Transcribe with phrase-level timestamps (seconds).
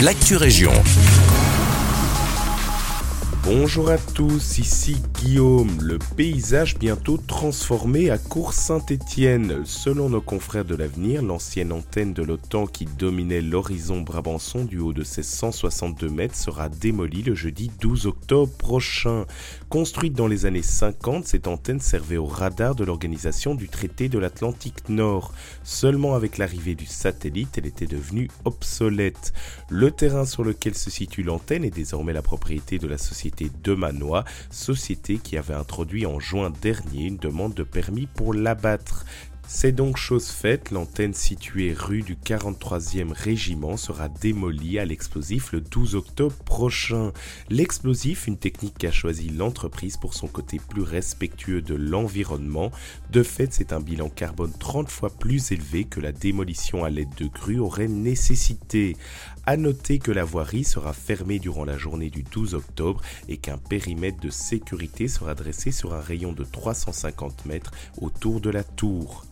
[0.00, 0.72] l'actu région.
[3.48, 5.70] Bonjour à tous, ici Guillaume.
[5.80, 9.62] Le paysage bientôt transformé à Cours-Saint-Étienne.
[9.64, 14.92] Selon nos confrères de l'avenir, l'ancienne antenne de l'OTAN qui dominait l'horizon Brabançon du haut
[14.92, 19.26] de ses 162 mètres sera démolie le jeudi 12 octobre prochain.
[19.68, 24.18] Construite dans les années 50, cette antenne servait au radar de l'organisation du traité de
[24.18, 25.32] l'Atlantique Nord.
[25.62, 29.32] Seulement avec l'arrivée du satellite, elle était devenue obsolète.
[29.70, 33.74] Le terrain sur lequel se situe l'antenne est désormais la propriété de la société de
[33.74, 39.04] Manois, société qui avait introduit en juin dernier une demande de permis pour l'abattre.
[39.48, 45.60] C'est donc chose faite, l'antenne située rue du 43e régiment sera démolie à l'explosif le
[45.60, 47.12] 12 octobre prochain.
[47.48, 52.72] L'explosif, une technique qu'a choisi l'entreprise pour son côté plus respectueux de l'environnement,
[53.12, 57.14] de fait c'est un bilan carbone 30 fois plus élevé que la démolition à l'aide
[57.16, 58.96] de grues aurait nécessité.
[59.46, 63.58] A noter que la voirie sera fermée durant la journée du 12 octobre et qu'un
[63.58, 67.70] périmètre de sécurité sera dressé sur un rayon de 350 mètres
[68.00, 69.24] autour de la tour.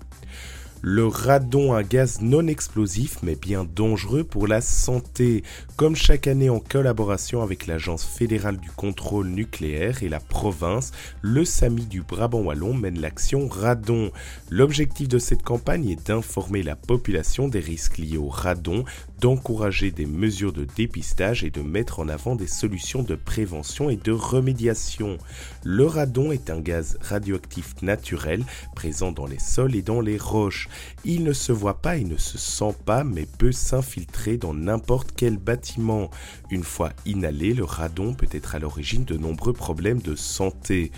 [0.86, 5.42] Le radon, un gaz non explosif mais bien dangereux pour la santé.
[5.76, 11.46] Comme chaque année en collaboration avec l'Agence fédérale du contrôle nucléaire et la province, le
[11.46, 14.10] SAMI du Brabant Wallon mène l'action radon.
[14.50, 18.84] L'objectif de cette campagne est d'informer la population des risques liés au radon,
[19.24, 23.96] d'encourager des mesures de dépistage et de mettre en avant des solutions de prévention et
[23.96, 25.16] de remédiation.
[25.62, 28.44] Le radon est un gaz radioactif naturel
[28.74, 30.68] présent dans les sols et dans les roches.
[31.06, 35.12] Il ne se voit pas et ne se sent pas, mais peut s'infiltrer dans n'importe
[35.16, 36.10] quel bâtiment.
[36.50, 40.92] Une fois inhalé, le radon peut être à l'origine de nombreux problèmes de santé.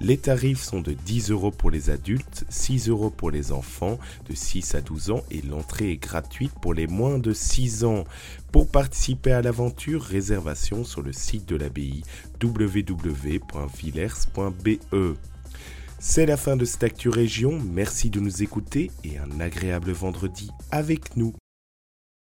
[0.00, 3.98] Les tarifs sont de 10 euros pour les adultes, 6 euros pour les enfants
[4.28, 8.04] de 6 à 12 ans et l'entrée est gratuite pour les moins de 6 ans.
[8.52, 12.02] Pour participer à l'aventure, réservation sur le site de l'abbaye
[12.42, 13.44] www.villers.be.
[15.98, 20.50] C'est la fin de cette Actu Région, merci de nous écouter et un agréable vendredi
[20.70, 21.34] avec nous.